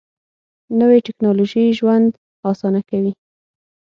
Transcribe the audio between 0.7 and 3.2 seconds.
نوې ټیکنالوژي ژوند اسانه کوي